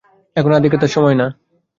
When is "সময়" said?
0.91-1.15